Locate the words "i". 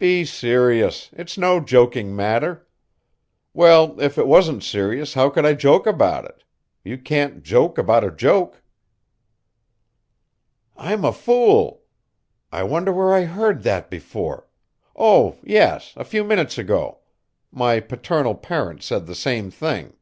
5.46-5.54, 12.50-12.64, 13.14-13.22